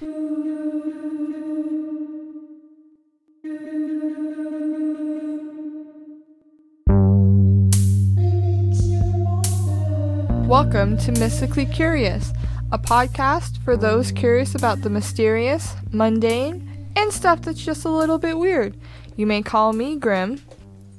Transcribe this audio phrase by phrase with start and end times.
[0.00, 0.16] Welcome
[10.96, 12.32] to Mystically Curious,
[12.72, 18.16] a podcast for those curious about the mysterious, mundane, and stuff that's just a little
[18.16, 18.74] bit weird.
[19.16, 20.40] You may call me Grimm.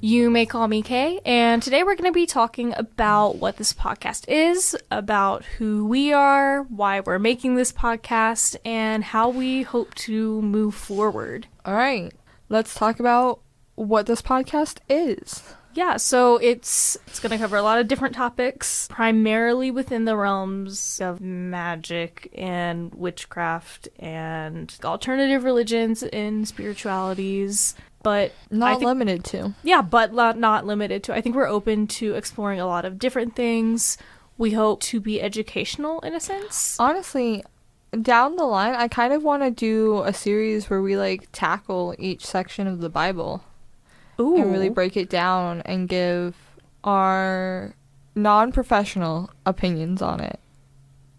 [0.04, 3.72] You may call me K, and today we're going to be talking about what this
[3.72, 9.94] podcast is, about who we are, why we're making this podcast, and how we hope
[9.94, 11.46] to move forward.
[11.66, 12.12] All right,
[12.50, 13.42] let's talk about
[13.76, 15.44] what this podcast is.
[15.76, 20.18] Yeah, so it's it's going to cover a lot of different topics, primarily within the
[20.18, 29.54] realms of magic and witchcraft and alternative religions and spiritualities, but Not think- limited to.
[29.64, 31.14] yeah, but not, not limited to.
[31.14, 33.98] I think we're open to exploring a lot of different things.
[34.38, 36.78] We hope to be educational in a sense.
[36.80, 37.44] Honestly,
[38.02, 41.94] down the line, I kind of want to do a series where we like tackle
[42.00, 43.44] each section of the Bible
[44.20, 46.36] Ooh, and really break it down and give
[46.84, 47.76] our
[48.16, 50.40] non-professional opinions on it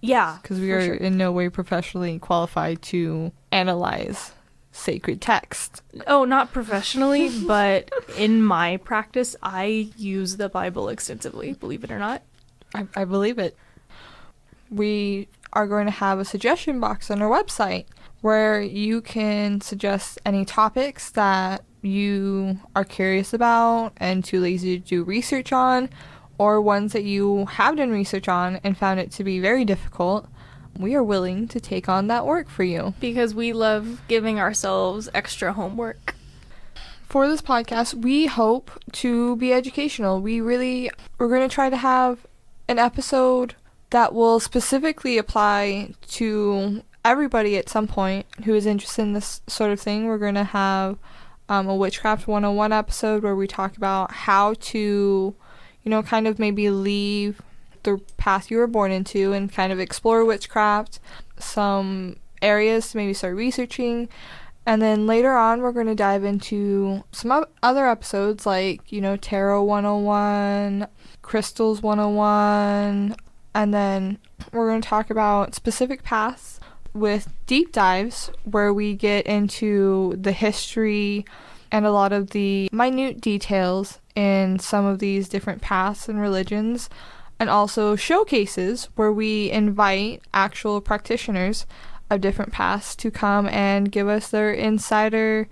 [0.00, 0.94] yeah, because we are sure.
[0.94, 4.32] in no way professionally qualified to analyze
[4.72, 5.82] sacred text.
[6.06, 11.52] Oh, not professionally, but in my practice, I use the Bible extensively.
[11.52, 12.22] Believe it or not.
[12.74, 13.56] I, I believe it.
[14.70, 17.84] We are going to have a suggestion box on our website
[18.22, 24.84] where you can suggest any topics that you are curious about and too lazy to
[24.84, 25.90] do research on,
[26.38, 30.28] or ones that you have done research on and found it to be very difficult.
[30.78, 32.94] We are willing to take on that work for you.
[33.00, 36.14] Because we love giving ourselves extra homework.
[37.08, 40.20] for this podcast, we hope to be educational.
[40.20, 42.26] We really we're going to try to have
[42.68, 43.54] an episode
[43.90, 49.70] that will specifically apply to everybody at some point who is interested in this sort
[49.70, 50.06] of thing.
[50.06, 50.98] We're going to have
[51.48, 55.34] um, a witchcraft 101 episode where we talk about how to,
[55.82, 57.42] you know, kind of maybe leave
[57.82, 61.00] the path you were born into and kind of explore witchcraft,
[61.38, 64.08] some areas to maybe start researching.
[64.64, 69.16] And then later on, we're going to dive into some other episodes like, you know,
[69.16, 70.86] Tarot 101,
[71.22, 73.16] Crystals 101,
[73.54, 74.18] and then
[74.52, 76.60] we're going to talk about specific paths
[76.94, 81.24] with deep dives where we get into the history
[81.70, 86.90] and a lot of the minute details in some of these different paths and religions,
[87.42, 91.66] and also showcases where we invite actual practitioners
[92.08, 95.48] of different paths to come and give us their insider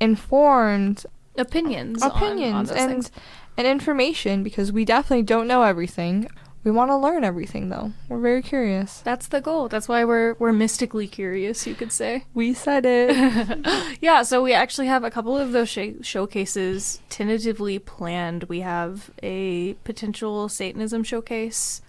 [0.00, 1.04] informed
[1.36, 2.02] Opinions.
[2.02, 3.10] on- on opinions those and things.
[3.58, 6.28] and information because we definitely don't know everything.
[6.64, 7.92] We want to learn everything though.
[8.08, 9.00] We're very curious.
[9.00, 9.68] That's the goal.
[9.68, 12.24] That's why we're we're mystically curious, you could say.
[12.34, 13.98] We said it.
[14.00, 18.44] yeah, so we actually have a couple of those sh- showcases tentatively planned.
[18.44, 21.82] We have a potential Satanism showcase,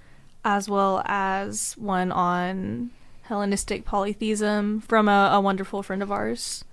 [0.44, 2.92] as well as one on
[3.24, 6.64] Hellenistic polytheism from a, a wonderful friend of ours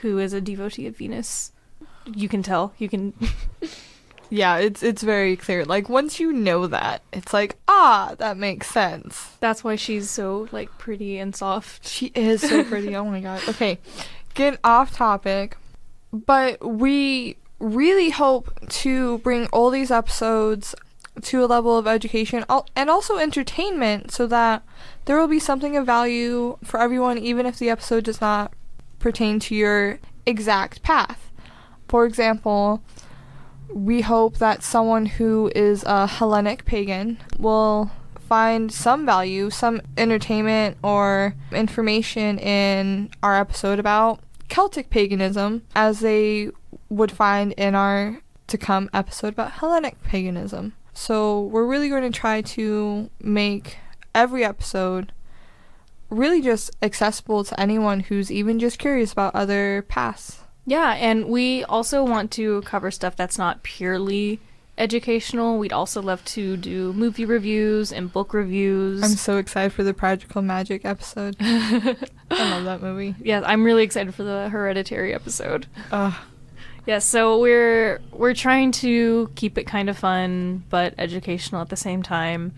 [0.00, 1.52] who is a devotee of Venus.
[2.06, 2.72] You can tell.
[2.78, 3.12] You can.
[4.30, 5.64] yeah, it's it's very clear.
[5.64, 9.36] Like once you know that, it's like, ah, that makes sense.
[9.40, 11.86] That's why she's so like pretty and soft.
[11.86, 12.94] She is so pretty.
[12.96, 13.42] oh my god.
[13.48, 13.78] Okay.
[14.34, 15.56] Get off topic.
[16.12, 20.74] But we really hope to bring all these episodes
[21.22, 22.44] to a level of education
[22.76, 24.62] and also entertainment so that
[25.06, 28.52] there will be something of value for everyone even if the episode does not
[29.00, 31.30] pertain to your exact path.
[31.88, 32.82] For example,
[33.72, 37.90] we hope that someone who is a Hellenic pagan will
[38.20, 46.50] find some value, some entertainment or information in our episode about Celtic paganism as they
[46.88, 50.74] would find in our to come episode about Hellenic paganism.
[50.92, 53.78] So we're really going to try to make
[54.14, 55.12] every episode
[56.10, 60.40] really just accessible to anyone who's even just curious about other paths.
[60.68, 64.38] Yeah, and we also want to cover stuff that's not purely
[64.76, 65.58] educational.
[65.58, 69.02] We'd also love to do movie reviews and book reviews.
[69.02, 71.36] I'm so excited for the Practical Magic episode.
[71.40, 71.96] I
[72.30, 73.14] love that movie.
[73.22, 75.66] yeah, I'm really excited for the Hereditary episode.
[75.90, 76.14] Ugh.
[76.84, 81.76] Yeah, so we're we're trying to keep it kind of fun but educational at the
[81.76, 82.52] same time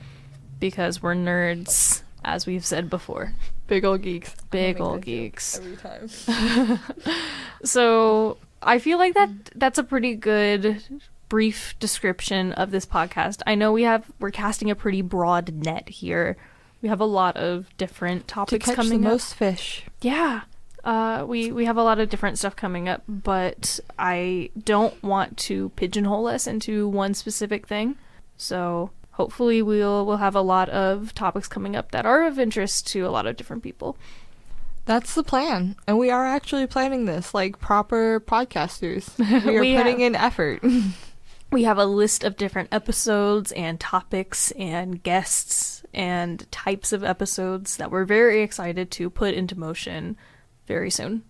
[0.59, 3.35] because we're nerds, as we've said before.
[3.71, 4.35] Big old geeks.
[4.51, 5.59] Big old geeks.
[5.59, 6.79] Every time.
[7.65, 10.83] So I feel like that that's a pretty good
[11.29, 13.43] brief description of this podcast.
[13.47, 16.37] I know we have we're casting a pretty broad net here,
[16.83, 19.13] We have a lot of different topics To topics catch the coming up.
[19.13, 19.85] most fish.
[20.01, 20.43] Yeah.
[20.83, 25.37] Uh, we we have a lot of different stuff coming up, but I don't want
[25.49, 27.97] to pigeonhole us into one specific thing.
[28.39, 28.91] So
[29.21, 33.07] hopefully we'll we'll have a lot of topics coming up that are of interest to
[33.07, 33.99] a lot of different people.
[34.87, 35.77] That's the plan.
[35.87, 39.05] And we are actually planning this like proper podcasters.
[39.47, 40.63] We are We putting have- in effort.
[41.53, 47.77] We have a list of different episodes and topics and guests and types of episodes
[47.79, 50.17] that we're very excited to put into motion
[50.69, 51.25] very soon.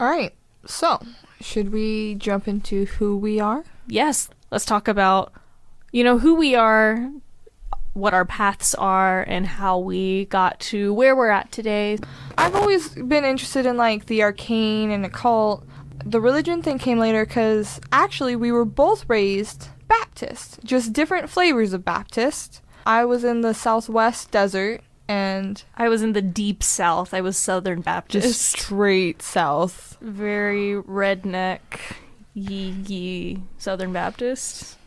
[0.00, 0.32] All right.
[0.64, 1.02] So,
[1.42, 3.64] should we jump into who we are?
[3.86, 5.30] yes, let's talk about,
[5.92, 7.10] you know, who we are,
[7.94, 11.98] what our paths are, and how we got to where we're at today.
[12.38, 15.66] I've always been interested in like the arcane and occult.
[16.04, 21.72] The religion thing came later because actually we were both raised Baptist, just different flavors
[21.72, 22.62] of Baptist.
[22.86, 27.12] I was in the Southwest desert and I was in the deep south.
[27.12, 28.40] I was Southern Baptist.
[28.40, 29.98] straight south.
[30.00, 31.60] very redneck,
[32.32, 34.78] yee yee Southern Baptist.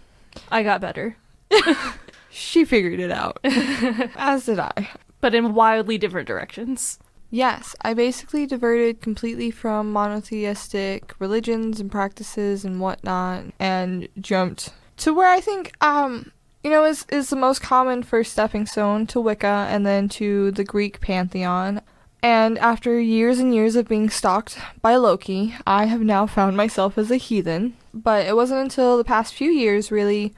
[0.51, 1.17] I got better,
[2.29, 4.89] She figured it out, as did I.
[5.21, 6.97] but in wildly different directions.
[7.29, 15.13] Yes, I basically diverted completely from monotheistic religions and practices and whatnot and jumped to
[15.13, 16.31] where I think um
[16.63, 20.51] you know is is the most common first stepping stone to Wicca and then to
[20.51, 21.81] the Greek pantheon.
[22.23, 26.97] And after years and years of being stalked by Loki, I have now found myself
[26.97, 27.75] as a heathen.
[27.93, 30.33] But it wasn't until the past few years really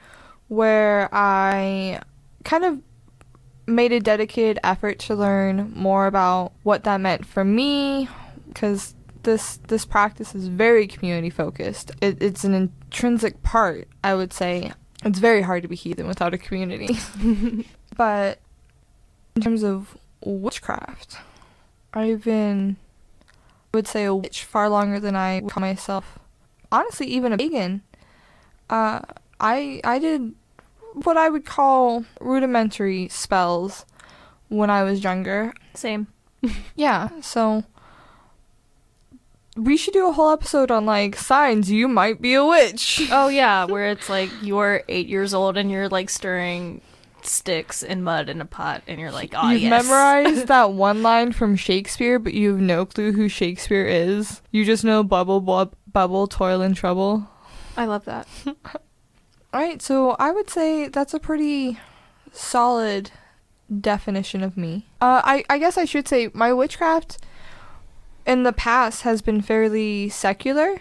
[0.48, 2.00] where I
[2.44, 2.82] kind of
[3.66, 8.08] made a dedicated effort to learn more about what that meant for me
[8.48, 14.32] because this this practice is very community focused it, it's an intrinsic part i would
[14.32, 14.72] say.
[15.04, 16.96] It's very hard to be heathen without a community.
[17.96, 18.38] But
[19.34, 21.18] in terms of witchcraft
[21.94, 22.76] i've been
[23.74, 26.18] I would say a witch far longer than i would call myself
[26.72, 27.82] honestly even a pagan
[28.70, 29.00] uh,
[29.40, 30.34] i i did
[31.04, 33.84] what I would call rudimentary spells
[34.48, 35.52] when I was younger.
[35.74, 36.08] Same.
[36.76, 37.64] Yeah, so
[39.56, 43.08] we should do a whole episode on like signs you might be a witch.
[43.10, 46.82] Oh yeah, where it's like you're eight years old and you're like stirring
[47.26, 49.84] sticks and mud in a pot, and you're like, oh You've yes.
[49.84, 54.42] memorized that one line from Shakespeare, but you have no clue who Shakespeare is.
[54.50, 57.28] You just know bubble, bub, bubble, toil, and trouble.
[57.76, 58.26] I love that.
[58.46, 61.78] All right, so I would say that's a pretty
[62.32, 63.10] solid
[63.80, 64.86] definition of me.
[65.00, 67.18] Uh, I I guess I should say my witchcraft
[68.26, 70.78] in the past has been fairly secular,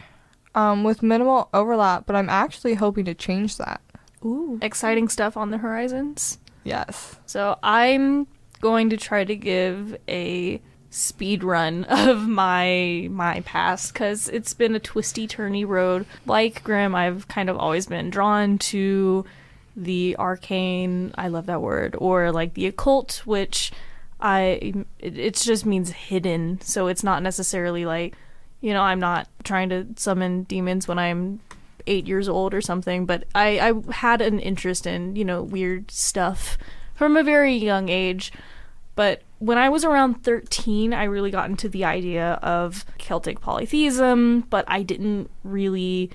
[0.54, 2.06] um, with minimal overlap.
[2.06, 3.82] But I'm actually hoping to change that.
[4.26, 6.40] Ooh, exciting stuff on the horizons.
[6.64, 7.16] Yes.
[7.28, 8.28] So I'm
[8.60, 14.76] going to try to give a speed run of my my past because it's been
[14.76, 16.06] a twisty turny road.
[16.26, 19.26] Like Grimm, I've kind of always been drawn to
[19.76, 21.14] the arcane.
[21.18, 23.72] I love that word, or like the occult, which
[24.20, 26.62] I it, it just means hidden.
[26.62, 28.16] So it's not necessarily like
[28.62, 31.42] you know I'm not trying to summon demons when I'm
[31.88, 35.92] eight years old or something, but I, I had an interest in, you know, weird
[35.92, 36.58] stuff
[36.94, 38.32] from a very young age.
[38.96, 44.42] But when I was around 13, I really got into the idea of Celtic polytheism,
[44.50, 46.12] but I didn't really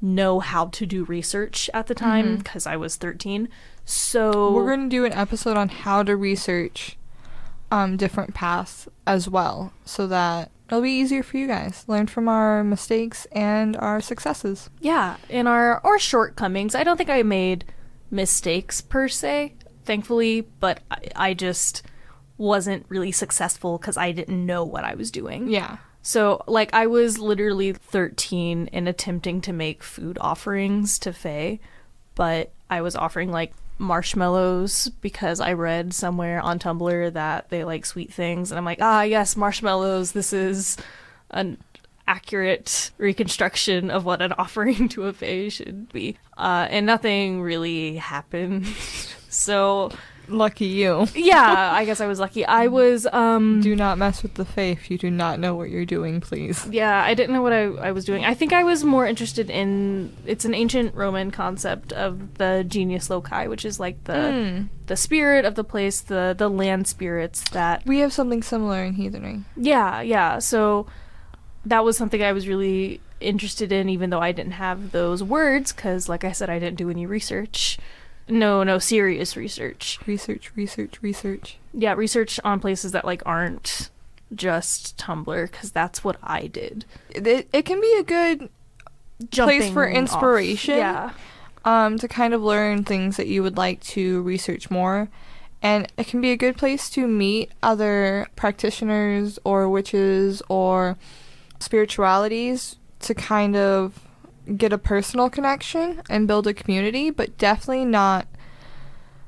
[0.00, 3.48] know how to do research at the time because I was 13.
[3.84, 6.96] So We're going to do an episode on how to research
[7.70, 11.84] um, different paths as well, so that it'll be easier for you guys.
[11.86, 14.70] Learn from our mistakes and our successes.
[14.80, 17.64] yeah, in our our shortcomings, I don't think I made
[18.10, 19.54] mistakes per se,
[19.84, 21.82] thankfully, but I, I just
[22.36, 25.48] wasn't really successful because I didn't know what I was doing.
[25.48, 25.78] Yeah.
[26.02, 31.60] So, like, I was literally 13 and attempting to make food offerings to Fae,
[32.14, 37.86] but I was offering, like, marshmallows because I read somewhere on Tumblr that they like
[37.86, 38.50] sweet things.
[38.50, 40.12] And I'm like, ah, yes, marshmallows.
[40.12, 40.76] This is
[41.30, 41.58] an
[42.06, 46.16] accurate reconstruction of what an offering to a Fae should be.
[46.36, 48.66] Uh, and nothing really happened.
[49.28, 49.90] so,
[50.28, 51.06] Lucky you.
[51.14, 52.44] yeah, I guess I was lucky.
[52.46, 53.60] I was, um.
[53.60, 54.90] Do not mess with the faith.
[54.90, 56.66] you do not know what you're doing, please.
[56.70, 58.24] Yeah, I didn't know what I, I was doing.
[58.24, 63.10] I think I was more interested in it's an ancient Roman concept of the genius
[63.10, 64.68] loci, which is like the Mm.
[64.86, 68.94] the spirit of the place, the the land spirits that We have something similar in
[68.94, 69.42] heathenry.
[69.56, 70.38] Yeah, yeah.
[70.38, 70.86] So
[71.66, 75.72] that was something I was really interested in even though I didn't have those words
[75.72, 77.78] cuz like I said I didn't do any research.
[78.28, 79.98] No, no, serious research.
[80.06, 81.58] Research, research, research.
[81.72, 83.90] Yeah, research on places that like aren't
[84.34, 86.84] just Tumblr because that's what I did.
[87.10, 88.48] It, it can be a good
[89.30, 89.96] place for Jumping off.
[89.96, 90.76] inspiration.
[90.78, 91.10] Yeah.
[91.64, 95.08] um, to kind of learn things that you would like to research more.
[95.62, 100.96] And it can be a good place to meet other practitioners or witches or
[101.58, 104.00] spiritualities to kind of
[104.56, 108.26] get a personal connection and build a community, but definitely not,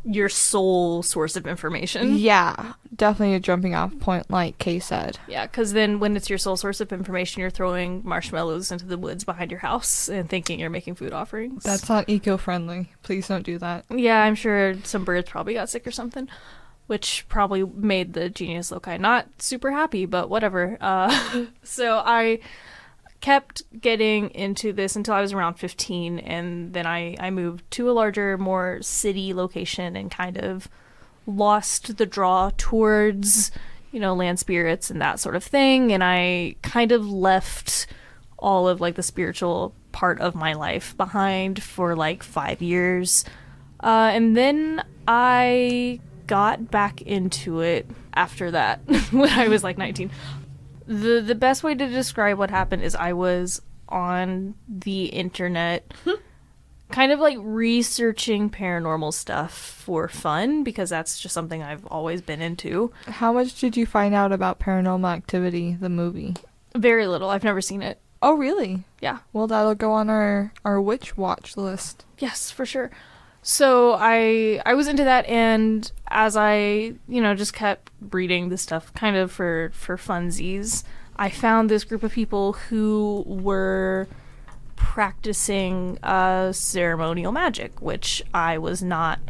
[0.04, 2.16] Your sole source of information.
[2.16, 5.18] yeah, definitely a jumping off point, like K said.
[5.26, 8.96] Yeah, because then when it's your sole source of information, you're throwing marshmallows into the
[8.98, 11.64] woods behind your house and thinking you're making food offerings.
[11.64, 12.92] That's not eco friendly.
[13.02, 13.84] Please don't do that.
[13.90, 16.28] yeah, I'm sure some birds probably got sick or something,
[16.86, 20.06] which probably made the genius loci not super happy.
[20.06, 20.78] But whatever.
[20.80, 22.38] Uh, so I
[23.20, 27.90] kept getting into this until I was around 15, and then I I moved to
[27.90, 30.68] a larger, more city location and kind of
[31.26, 33.50] lost the draw towards
[33.90, 37.88] you know land spirits and that sort of thing and i kind of left
[38.38, 43.24] all of like the spiritual part of my life behind for like five years.
[43.80, 48.80] Uh, and then i got back into it after that
[49.10, 50.10] when i was like 19
[50.86, 56.12] the the best way to describe what happened is i was on the internet hmm.
[56.90, 62.42] kind of like researching paranormal stuff for fun because that's just something I've always been
[62.42, 62.92] into.
[63.06, 66.34] How much did you find out about Paranormal Activity, the movie?
[66.74, 67.30] Very little.
[67.30, 68.00] I've never seen it.
[68.20, 68.84] Oh, really?
[69.00, 69.18] Yeah.
[69.32, 72.04] Well, that'll go on our, our witch watch list.
[72.18, 72.90] Yes, for sure.
[73.48, 78.60] So I I was into that and as I, you know, just kept reading this
[78.60, 80.82] stuff kind of for for funsies,
[81.14, 84.08] I found this group of people who were
[84.74, 89.20] practicing uh, ceremonial magic, which I was not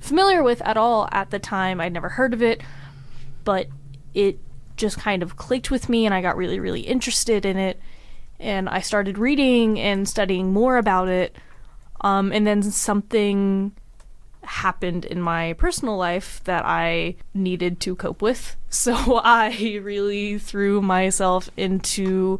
[0.00, 1.78] familiar with at all at the time.
[1.78, 2.62] I'd never heard of it,
[3.44, 3.66] but
[4.14, 4.38] it
[4.78, 7.78] just kind of clicked with me and I got really, really interested in it.
[8.40, 11.36] And I started reading and studying more about it.
[12.00, 13.72] Um, and then something
[14.42, 18.56] happened in my personal life that I needed to cope with.
[18.70, 22.38] So I really threw myself into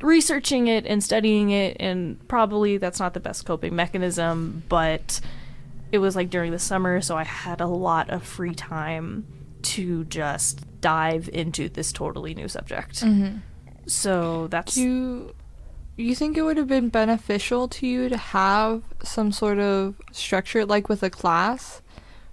[0.00, 1.76] researching it and studying it.
[1.78, 5.20] And probably that's not the best coping mechanism, but
[5.92, 9.26] it was like during the summer, so I had a lot of free time
[9.62, 13.04] to just dive into this totally new subject.
[13.86, 15.34] So that's Do you,
[15.96, 20.64] you think it would have been beneficial to you to have some sort of structure,
[20.66, 21.80] like with a class,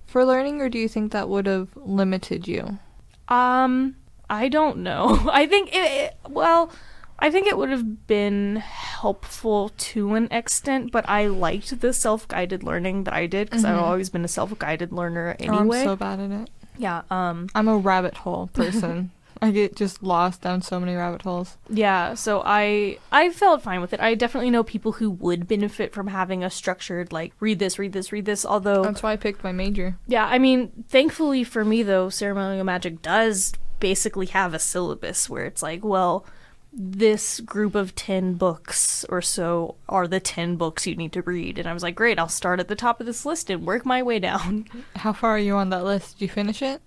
[0.08, 2.80] for learning, or do you think that would have limited you?
[3.27, 3.96] um
[4.30, 5.27] I don't know.
[5.32, 6.72] I think it, it well,
[7.20, 12.63] I think it would have been helpful to an extent, but I liked the self-guided
[12.63, 13.82] learning that I did because I've Mhm.
[13.84, 15.77] always been a self-guided learner Oh, anyway.
[15.82, 16.50] I'm so bad at it.
[16.77, 19.12] yeah, um I'm a rabbit hole person.
[19.43, 21.57] I get just lost down so many rabbit holes.
[21.69, 24.00] Yeah, so I I felt fine with it.
[24.00, 27.93] I definitely know people who would benefit from having a structured like read this, read
[27.93, 28.45] this, read this.
[28.45, 29.98] Although That's why I picked my major.
[30.07, 35.45] yeah, I mean, thankfully for me though, ceremonial magic does basically have a syllabus where
[35.45, 36.24] it's like, well,
[36.71, 41.57] this group of 10 books or so are the 10 books you need to read.
[41.57, 43.86] And I was like, great, I'll start at the top of this list and work
[43.86, 44.67] my way down.
[44.95, 46.19] How far are you on that list?
[46.19, 46.81] Did you finish it?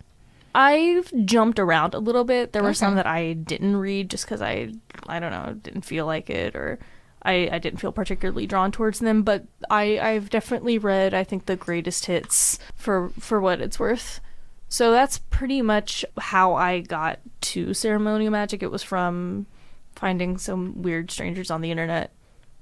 [0.54, 2.52] I've jumped around a little bit.
[2.52, 4.73] There were some that I didn't read just because I,
[5.06, 6.78] I don't know, didn't feel like it or
[7.23, 9.23] I, I didn't feel particularly drawn towards them.
[9.23, 14.20] But I, I've definitely read, I think, the greatest hits for for what it's worth.
[14.68, 18.62] So that's pretty much how I got to ceremonial magic.
[18.62, 19.46] It was from
[19.94, 22.12] finding some weird strangers on the internet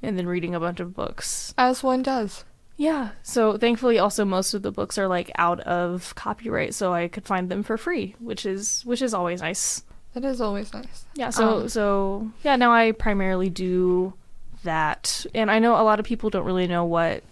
[0.03, 1.55] and then reading a bunch of books.
[1.57, 2.45] As one does.
[2.77, 3.11] Yeah.
[3.23, 7.27] So thankfully also most of the books are like out of copyright so I could
[7.27, 9.85] find them for free, which is which is always nice.
[10.15, 11.07] That is always nice.
[11.15, 14.15] Yeah, so Um, so yeah, now I primarily do
[14.65, 15.25] that.
[15.35, 17.23] And I know a lot of people don't really know what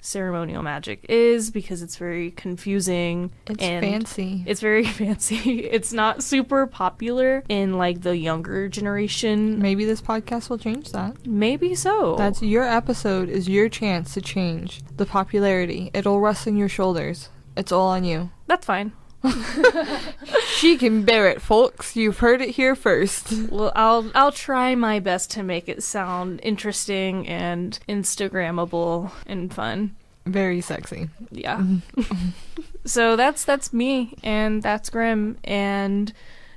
[0.00, 4.44] ceremonial magic is because it's very confusing It's and fancy.
[4.46, 5.60] it's very fancy.
[5.64, 9.58] It's not super popular in like the younger generation.
[9.60, 11.26] Maybe this podcast will change that.
[11.26, 12.16] Maybe so.
[12.16, 15.90] That's your episode is your chance to change the popularity.
[15.94, 17.28] It'll rest on your shoulders.
[17.56, 18.30] It's all on you.
[18.46, 18.92] That's fine.
[20.58, 21.94] She can bear it, folks.
[21.94, 23.32] You've heard it here first.
[23.48, 29.94] Well, I'll I'll try my best to make it sound interesting and Instagrammable and fun.
[30.26, 31.10] Very sexy.
[31.30, 31.64] Yeah.
[32.84, 36.12] so that's that's me and that's Grimm and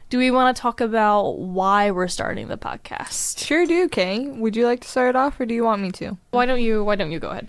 [0.10, 3.46] do we want to talk about why we're starting the podcast?
[3.46, 4.27] Sure do, K.
[4.27, 6.18] Would you like to start off or do you want me to?
[6.32, 7.48] Why don't you why don't you go ahead?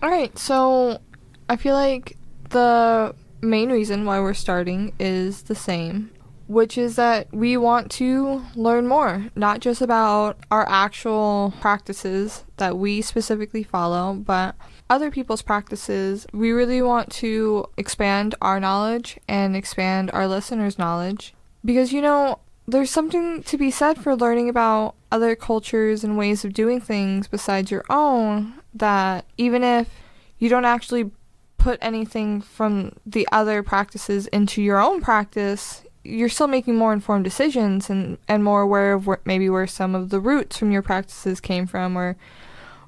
[0.00, 1.00] All right, so
[1.48, 2.16] I feel like
[2.50, 6.10] the main reason why we're starting is the same,
[6.46, 12.78] which is that we want to learn more, not just about our actual practices that
[12.78, 14.54] we specifically follow, but
[14.90, 16.26] other people's practices.
[16.32, 22.40] We really want to expand our knowledge and expand our listeners' knowledge because, you know,
[22.66, 27.26] there's something to be said for learning about other cultures and ways of doing things
[27.26, 29.88] besides your own that even if
[30.38, 31.10] you don't actually
[31.68, 37.24] put anything from the other practices into your own practice, you're still making more informed
[37.24, 40.80] decisions and, and more aware of where, maybe where some of the roots from your
[40.80, 42.16] practices came from or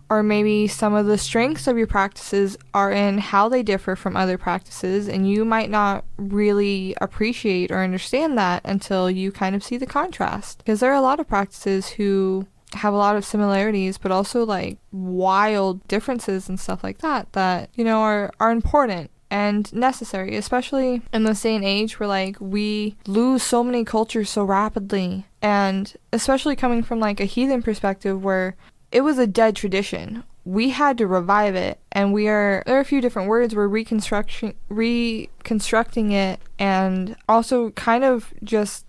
[0.09, 4.17] or maybe some of the strengths of your practices are in how they differ from
[4.17, 9.63] other practices, and you might not really appreciate or understand that until you kind of
[9.63, 10.59] see the contrast.
[10.59, 14.45] Because there are a lot of practices who have a lot of similarities, but also
[14.45, 20.37] like wild differences and stuff like that that, you know, are, are important and necessary,
[20.37, 25.27] especially in this and age where like we lose so many cultures so rapidly.
[25.41, 28.57] And especially coming from like a heathen perspective where
[28.93, 30.25] it was a dead tradition.
[30.45, 33.55] We had to revive it, and we are there are a few different words.
[33.55, 38.87] We're reconstruction reconstructing it, and also kind of just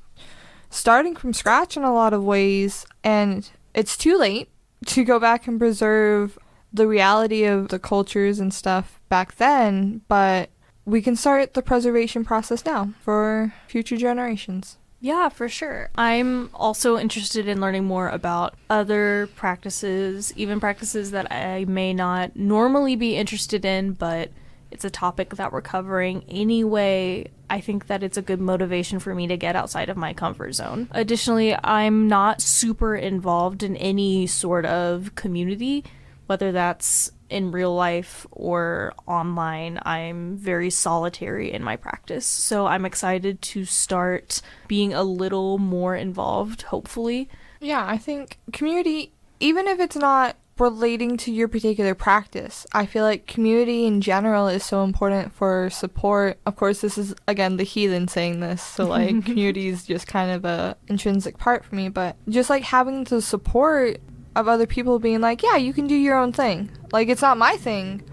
[0.70, 2.86] starting from scratch in a lot of ways.
[3.04, 4.50] And it's too late
[4.88, 6.38] to go back and preserve
[6.74, 10.50] the reality of the cultures and stuff back then, but
[10.86, 14.78] we can start the preservation process now for future generations.
[15.04, 15.90] Yeah, for sure.
[15.96, 22.36] I'm also interested in learning more about other practices, even practices that I may not
[22.36, 24.30] normally be interested in, but
[24.72, 27.30] it's a topic that we're covering anyway.
[27.50, 30.54] I think that it's a good motivation for me to get outside of my comfort
[30.54, 30.88] zone.
[30.92, 35.84] Additionally, I'm not super involved in any sort of community,
[36.28, 42.26] whether that's in real life or online, I'm very solitary in my practice.
[42.26, 47.30] So I'm excited to start being a little more involved, hopefully.
[47.62, 53.04] Yeah, I think community, even if it's not relating to your particular practice, I feel
[53.04, 56.40] like community in general is so important for support.
[56.46, 60.32] Of course, this is again the heathen saying this, so like community is just kind
[60.32, 64.00] of a intrinsic part for me, but just like having the support
[64.36, 66.72] of other people being like, yeah, you can do your own thing.
[66.92, 68.04] Like, it's not my thing,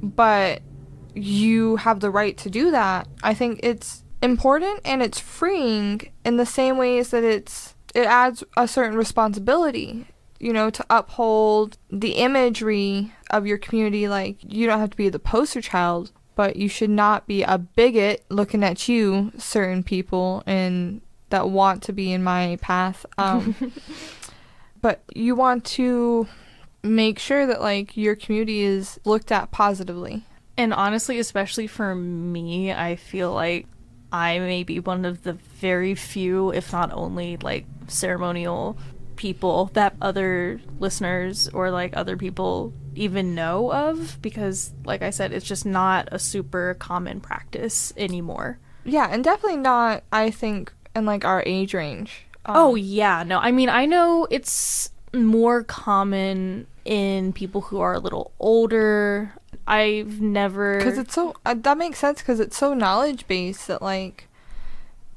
[0.00, 0.62] but
[1.14, 3.08] you have the right to do that.
[3.22, 8.44] I think it's important and it's freeing in the same ways that it's it adds
[8.56, 10.06] a certain responsibility
[10.40, 15.08] you know to uphold the imagery of your community like you don't have to be
[15.08, 20.42] the poster child but you should not be a bigot looking at you certain people
[20.46, 23.54] and that want to be in my path um
[24.80, 26.28] but you want to
[26.86, 30.24] make sure that like your community is looked at positively.
[30.56, 33.66] And honestly, especially for me, I feel like
[34.12, 38.78] I may be one of the very few, if not only, like ceremonial
[39.16, 45.32] people that other listeners or like other people even know of because like I said
[45.32, 48.58] it's just not a super common practice anymore.
[48.84, 52.26] Yeah, and definitely not I think in like our age range.
[52.46, 53.38] Um, oh yeah, no.
[53.38, 59.32] I mean, I know it's more common in people who are a little older.
[59.66, 63.82] I've never because it's so uh, that makes sense because it's so knowledge based that
[63.82, 64.28] like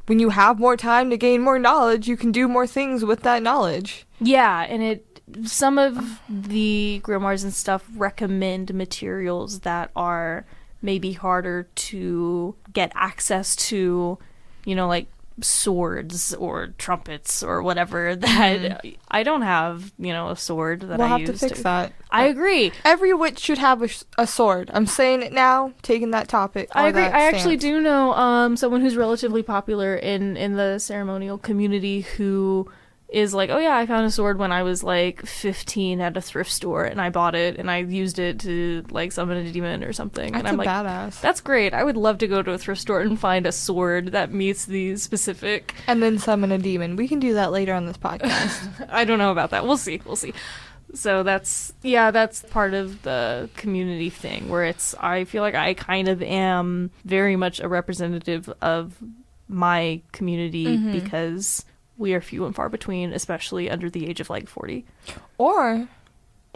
[0.10, 3.22] when you have more time to gain more knowledge, you can do more things with
[3.22, 4.08] that knowledge.
[4.20, 10.48] Yeah, and it some of the grimoires and stuff recommend materials that are
[10.82, 14.18] maybe harder to get access to,
[14.66, 15.06] you know, like
[15.44, 18.98] swords or trumpets or whatever that mm.
[19.10, 21.64] I don't have, you know, a sword that we'll I have to fix to.
[21.64, 21.94] that.
[22.12, 22.72] I agree.
[22.84, 24.72] Every witch should have a, a sword.
[24.74, 26.70] I'm saying it now, taking that topic.
[26.74, 27.04] I agree.
[27.04, 32.70] I actually do know um someone who's relatively popular in in the ceremonial community who
[33.12, 36.22] is like, oh yeah, I found a sword when I was like 15 at a
[36.22, 39.84] thrift store, and I bought it and I used it to like summon a demon
[39.84, 40.32] or something.
[40.32, 41.20] That's and I'm like, badass.
[41.22, 41.74] That's great.
[41.74, 44.66] I would love to go to a thrift store and find a sword that meets
[44.66, 45.74] these specific.
[45.88, 46.96] And then summon a demon.
[46.96, 48.90] We can do that later on this podcast.
[48.90, 49.66] I don't know about that.
[49.66, 50.02] We'll see.
[50.06, 50.34] We'll see.
[50.94, 55.74] So that's yeah, that's part of the community thing where it's I feel like I
[55.74, 58.98] kind of am very much a representative of
[59.48, 60.92] my community mm-hmm.
[60.92, 61.66] because
[62.00, 64.86] we are few and far between, especially under the age of like 40.
[65.38, 65.88] Or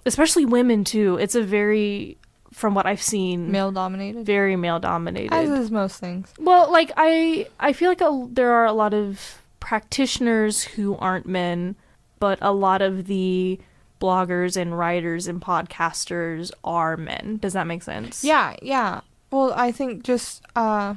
[0.06, 1.17] especially women too.
[1.19, 2.17] It's a very
[2.51, 4.25] from what I've seen male dominated.
[4.25, 5.34] Very male dominated.
[5.34, 6.34] As is most things.
[6.39, 11.25] Well, like I I feel like a, there are a lot of practitioners who aren't
[11.25, 11.75] men,
[12.19, 13.60] but a lot of the
[13.99, 17.38] bloggers and writers and podcasters are men.
[17.41, 18.23] Does that make sense?
[18.23, 19.01] Yeah, yeah.
[19.32, 20.95] Well, I think just uh,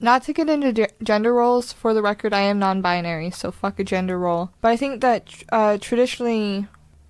[0.00, 1.72] not to get into ge- gender roles.
[1.72, 4.50] For the record, I am non-binary, so fuck a gender role.
[4.60, 6.66] But I think that uh, traditionally,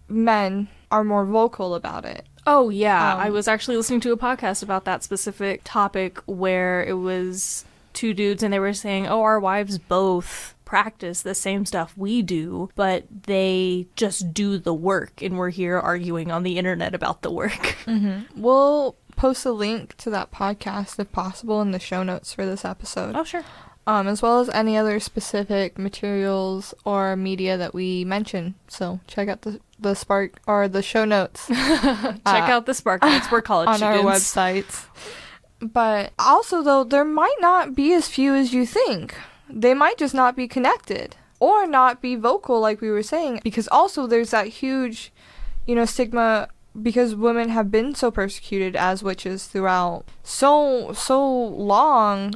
[0.09, 2.27] men are more vocal about it.
[2.47, 6.83] Oh yeah, Um, I was actually listening to a podcast about that specific topic where
[6.83, 11.67] it was two dudes and they were saying, "Oh, our wives both practice the same
[11.67, 16.57] stuff we do, but they just do the work and we're here arguing on the
[16.59, 17.77] internet about the work."
[18.35, 22.65] We'll post a link to that podcast if possible in the show notes for this
[22.65, 23.15] episode.
[23.17, 23.45] oh, sure.
[23.87, 28.55] um, as well as any other specific materials or media that we mention.
[28.69, 33.31] So check out the the Spark or the show notes Check out the Spark Notes.
[33.31, 34.87] We're college on our websites.
[35.61, 39.15] But also, though, there might not be as few as you think.
[39.49, 43.69] They might just not be connected or not be vocal, like we were saying, because
[43.69, 45.13] also there's that huge,
[45.67, 46.49] you know, stigma
[46.81, 52.35] because women have been so persecuted as witches throughout so so long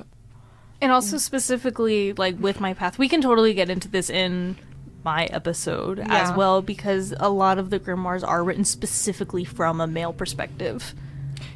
[0.81, 4.57] And also specifically like with my path, we can totally get into this in
[5.05, 9.87] my episode as well because a lot of the grimoires are written specifically from a
[9.87, 10.95] male perspective.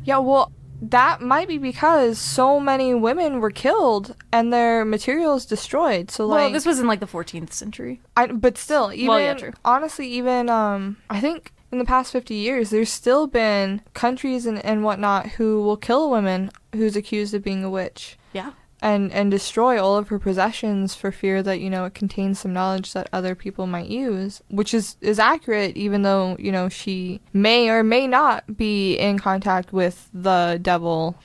[0.04, 6.10] Yeah, well, that might be because so many women were killed and their materials destroyed.
[6.10, 8.00] So like, well, this was in like the 14th century.
[8.16, 9.52] I, but still, even Well, yeah, true.
[9.64, 14.64] honestly, even um, I think in the past fifty years, there's still been countries and
[14.64, 18.18] and whatnot who will kill a woman who's accused of being a witch.
[18.32, 18.52] Yeah.
[18.82, 22.52] And, and destroy all of her possessions for fear that you know it contains some
[22.52, 27.20] knowledge that other people might use, which is is accurate, even though you know she
[27.32, 31.16] may or may not be in contact with the devil.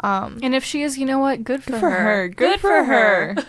[0.00, 1.44] Um, And if she is, you know what?
[1.44, 2.28] Good for, Good for her.
[2.28, 3.36] Good, for her.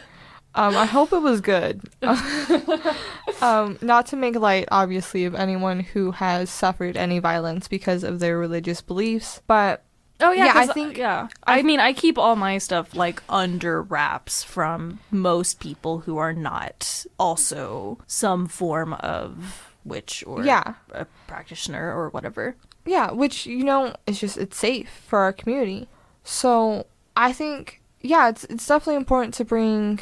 [0.56, 1.82] um, I hope it was good.
[3.42, 8.20] um, not to make light, obviously, of anyone who has suffered any violence because of
[8.20, 9.84] their religious beliefs, but
[10.20, 11.28] Oh yeah, Yeah, I 'cause, think- yeah.
[11.46, 16.18] I- I mean, I keep all my stuff like under wraps from most people who
[16.18, 20.76] are not also some form of witch or Yeah.
[20.94, 22.56] a practitioner or whatever.
[22.86, 25.88] yeah, which you know it's just it's safe for our community.
[26.24, 26.86] So
[27.18, 30.00] I think yeah, it's it's definitely important to bring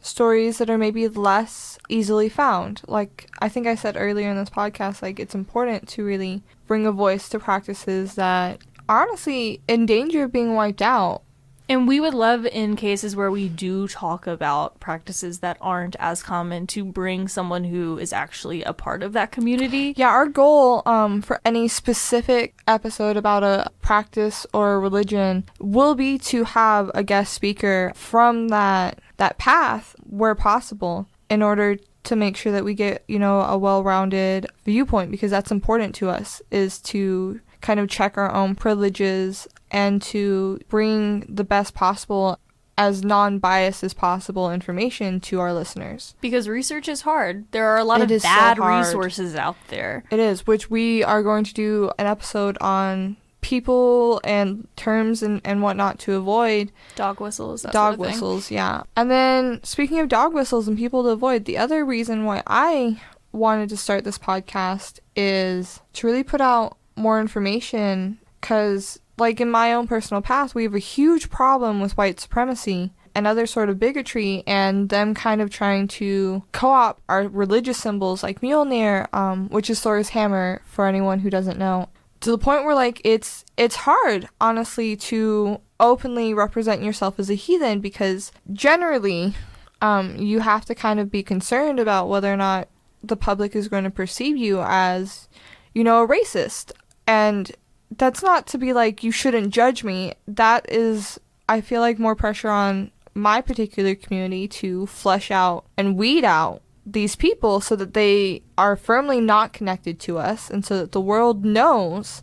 [0.00, 2.82] stories that are maybe less easily found.
[2.86, 6.86] Like I think I said earlier in this podcast, like it's important to really bring
[6.86, 11.22] a voice to practices that are honestly in danger of being wiped out.
[11.70, 16.20] And we would love in cases where we do talk about practices that aren't as
[16.20, 19.94] common to bring someone who is actually a part of that community.
[19.96, 25.94] Yeah, our goal um, for any specific episode about a practice or a religion will
[25.94, 32.16] be to have a guest speaker from that that path where possible in order to
[32.16, 36.40] make sure that we get, you know, a well-rounded viewpoint because that's important to us
[36.50, 42.38] is to kind of check our own privileges and to bring the best possible
[42.78, 46.14] as non-biased as possible information to our listeners.
[46.22, 47.44] Because research is hard.
[47.50, 50.02] There are a lot It of is so bad resources out there.
[50.10, 55.40] It is, which we are going to do an episode on people and terms and,
[55.44, 58.12] and whatnot to avoid Dog whistles, that dog sort of thing.
[58.12, 58.82] whistles, yeah.
[58.96, 63.00] And then speaking of dog whistles and people to avoid, the other reason why I
[63.32, 69.50] wanted to start this podcast is to really put out more information because like in
[69.50, 73.68] my own personal path, we have a huge problem with white supremacy and other sort
[73.68, 79.48] of bigotry and them kind of trying to co-opt our religious symbols like Mjolnir, um,
[79.48, 81.88] which is Thor's hammer for anyone who doesn't know.
[82.20, 87.34] To the point where like it's it's hard, honestly, to openly represent yourself as a
[87.34, 89.34] heathen because generally
[89.80, 92.68] um, you have to kind of be concerned about whether or not
[93.02, 95.28] the public is going to perceive you as,
[95.74, 96.72] you know, a racist.
[97.06, 97.50] And
[97.96, 100.14] that's not to be like, you shouldn't judge me.
[100.28, 105.96] That is, I feel like, more pressure on my particular community to flesh out and
[105.96, 110.78] weed out these people so that they are firmly not connected to us and so
[110.78, 112.22] that the world knows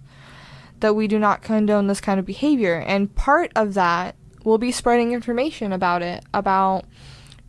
[0.80, 2.76] that we do not condone this kind of behavior.
[2.76, 6.86] And part of that will be spreading information about it, about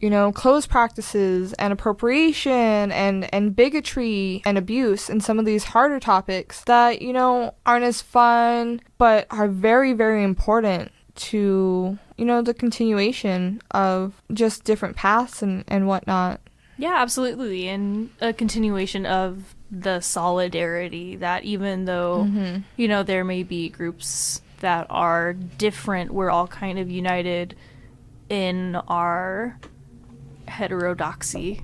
[0.01, 5.65] you know, closed practices and appropriation and, and bigotry and abuse and some of these
[5.65, 12.25] harder topics that, you know, aren't as fun but are very, very important to, you
[12.25, 16.41] know, the continuation of just different paths and, and whatnot.
[16.79, 17.69] Yeah, absolutely.
[17.69, 22.61] And a continuation of the solidarity that even though, Mm-hmm.
[22.77, 27.57] you know, there may be groups that are different, we're all kind of united
[28.29, 29.59] in our
[30.47, 31.63] heterodoxy.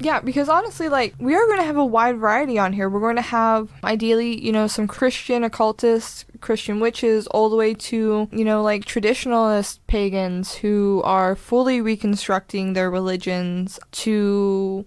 [0.00, 2.88] Yeah, because honestly, like, we are going to have a wide variety on here.
[2.88, 7.74] We're going to have, ideally, you know, some Christian occultists, Christian witches, all the way
[7.74, 14.84] to, you know, like traditionalist pagans who are fully reconstructing their religions, to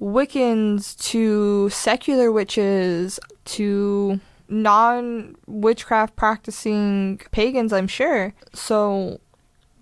[0.00, 8.32] Wiccans, to secular witches, to non witchcraft practicing pagans, I'm sure.
[8.54, 9.20] So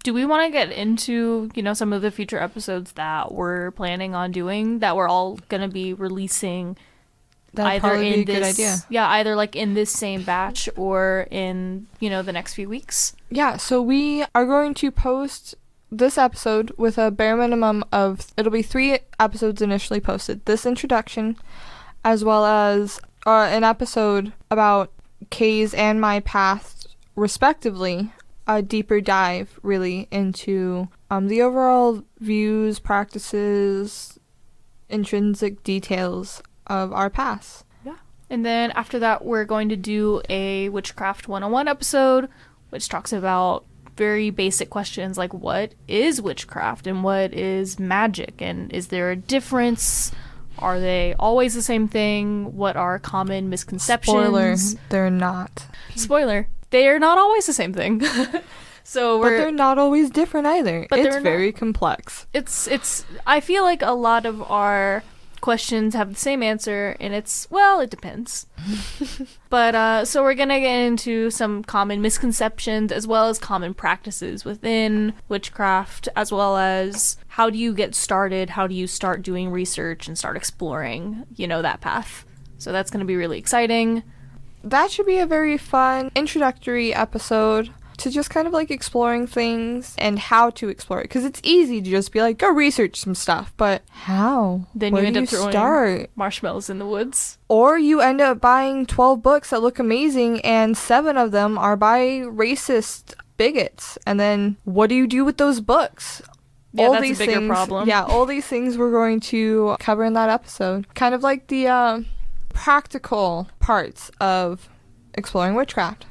[0.05, 3.73] Do we want to get into, you know, some of the future episodes that we're
[3.73, 6.77] planning on doing that we're all going to be releasing
[7.55, 8.77] that'd either probably in be a this good idea.
[8.91, 13.17] Yeah, either like in this same batch or in, you know, the next few weeks.
[13.31, 15.55] Yeah, so we are going to post
[15.91, 20.45] this episode with a bare minimum of it'll be three episodes initially posted.
[20.45, 21.37] This introduction,
[22.05, 24.93] as well as uh, an episode about
[25.31, 26.87] K's and my path,
[27.17, 28.13] respectively.
[28.47, 34.19] A deeper dive, really, into um, the overall views, practices,
[34.89, 37.65] intrinsic details of our past.
[37.85, 37.97] Yeah.
[38.29, 42.29] And then after that, we're going to do a Witchcraft 101 episode,
[42.71, 43.65] which talks about
[43.97, 49.17] very basic questions like what is witchcraft and what is magic, and is there a
[49.17, 50.13] difference?
[50.59, 52.57] Are they always the same thing?
[52.57, 54.13] What are common misconceptions?
[54.15, 54.57] Spoiler,
[54.89, 55.67] they're not.
[55.97, 58.03] Spoiler, they are not always the same thing.
[58.85, 60.87] so But they're not always different either.
[60.91, 62.27] But it's they're not- very complex.
[62.35, 65.05] it's it's I feel like a lot of our
[65.41, 68.47] questions have the same answer and it's well it depends
[69.51, 74.43] but uh so we're gonna get into some common misconceptions as well as common practices
[74.47, 79.51] within witchcraft as well as how do you get started how do you start doing
[79.51, 82.25] research and start exploring you know that path
[82.57, 84.03] so that's gonna be really exciting
[84.65, 89.95] that should be a very fun introductory episode to just kind of like exploring things
[89.99, 91.05] and how to explore it.
[91.05, 94.67] Because it's easy to just be like go research some stuff but how?
[94.75, 96.11] Then Where you end do up throwing- start?
[96.17, 97.39] marshmallows in the woods.
[97.49, 101.77] Or you end up buying 12 books that look amazing and seven of them are
[101.77, 103.97] by racist bigots.
[104.07, 106.21] And then what do you do with those books?
[106.73, 107.87] Yeah, that's a bigger things, problem.
[107.89, 110.93] Yeah, all these things we're going to cover in that episode.
[110.97, 112.01] Kind of like the uh,
[112.55, 114.69] practical parts of
[115.13, 116.07] exploring witchcraft.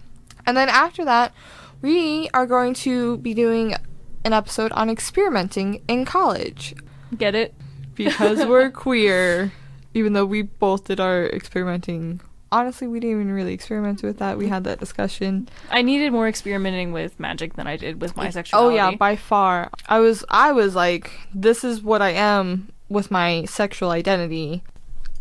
[0.45, 1.33] And then after that,
[1.81, 3.75] we are going to be doing
[4.23, 6.75] an episode on experimenting in college
[7.17, 7.53] get it
[7.95, 9.51] because we're queer.
[9.93, 12.19] Even though we both did our experimenting.
[12.51, 14.37] Honestly, we didn't even really experiment with that.
[14.37, 15.49] We had that discussion.
[15.69, 18.79] I needed more experimenting with magic than I did with my oh, sexuality.
[18.79, 19.69] Oh yeah, by far.
[19.87, 24.63] I was I was like, this is what I am with my sexual identity.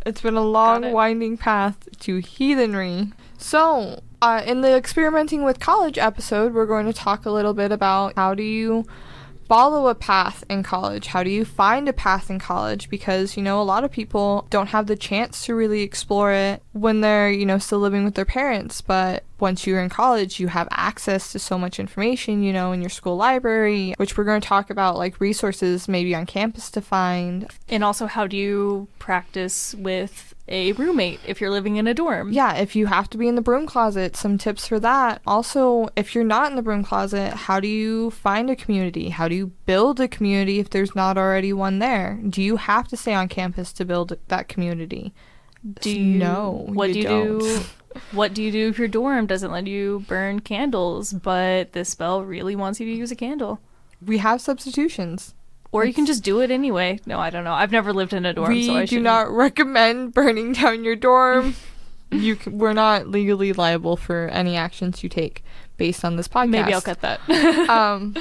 [0.05, 3.13] It's been a long, winding path to heathenry.
[3.39, 7.73] So, uh, in the experimenting with college episode, we're going to talk a little bit
[7.73, 8.87] about how do you
[9.53, 11.09] follow a path in college?
[11.09, 12.89] How do you find a path in college?
[12.89, 16.63] Because, you know, a lot of people don't have the chance to really explore it
[16.73, 18.81] when they're, you know, still living with their parents.
[18.81, 22.81] But once you're in college, you have access to so much information, you know, in
[22.81, 26.81] your school library, which we're going to talk about, like resources maybe on campus to
[26.81, 27.47] find.
[27.69, 32.33] And also, how do you practice with a roommate if you're living in a dorm?
[32.33, 35.23] Yeah, if you have to be in the broom closet, some tips for that.
[35.27, 39.11] Also, if you're not in the broom closet, how do you find a community?
[39.11, 42.19] How do you build a community if there's not already one there?
[42.29, 45.15] Do you have to stay on campus to build that community?
[45.81, 47.39] Do you know What you do you don't.
[47.39, 47.61] do?
[48.13, 52.25] What do you do if your dorm doesn't let you burn candles, but this spell
[52.25, 53.61] really wants you to use a candle?
[54.05, 55.35] We have substitutions.
[55.73, 57.01] Or you can just do it anyway.
[57.07, 57.55] No, I don't know.
[57.55, 60.85] I've never lived in a dorm, we so I do shouldn't- not recommend burning down
[60.85, 61.55] your dorm.
[62.11, 65.43] you c- we're not legally liable for any actions you take
[65.79, 66.51] based on this podcast.
[66.51, 67.27] Maybe I'll cut that.
[67.71, 68.15] um,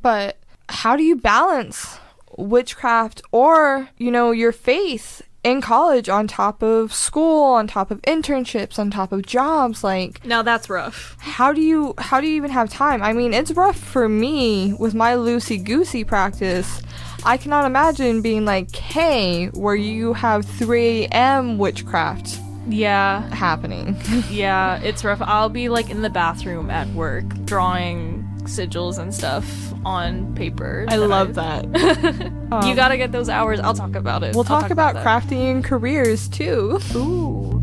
[0.00, 1.98] but how do you balance
[2.38, 8.02] witchcraft or you know your faith in college on top of school, on top of
[8.02, 9.84] internships, on top of jobs?
[9.84, 11.16] Like, now that's rough.
[11.20, 13.00] how do you how do you even have time?
[13.02, 16.82] I mean, it's rough for me with my loosey goosey practice.
[17.24, 21.58] I cannot imagine being like K, where you have 3 a.m.
[21.58, 23.96] witchcraft Yeah, happening.
[24.30, 25.22] yeah, it's rough.
[25.22, 30.84] I'll be like in the bathroom at work drawing sigils and stuff on paper.
[30.88, 32.32] I love that.
[32.46, 33.58] Um, you gotta get those hours.
[33.58, 34.32] I'll talk about it.
[34.32, 35.04] We'll I'll talk, about, that.
[35.04, 36.78] crafting careers too.
[36.94, 37.60] Ooh.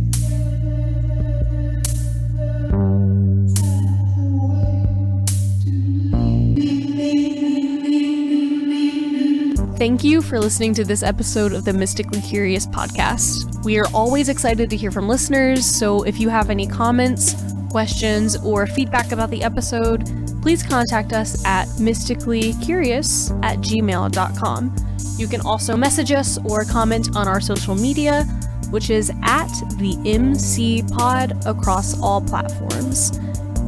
[9.78, 13.64] Thank you for listening to this episode of the Mystically Curious podcast.
[13.64, 18.36] We are always excited to hear from listeners, so if you have any comments, questions,
[18.44, 24.76] or feedback about the episode, please contact us at mysticallycurious at gmail.com.
[25.18, 28.26] You can also message us or comment on our social media,
[28.70, 33.18] which is at the MC Pod across all platforms.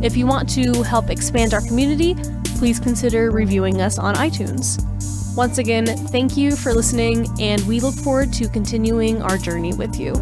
[0.04, 2.14] If you want to help expand our community,
[2.58, 4.84] please consider reviewing us on iTunes.
[5.38, 9.98] Once again, thank you for listening, and we look forward to continuing our journey with
[9.98, 10.14] you.